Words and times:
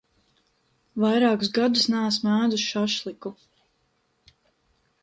Vairākus 1.03 1.53
gadus 1.59 1.85
neesmu 1.97 2.35
ēdusi 2.39 2.67
šašliku. 2.71 3.35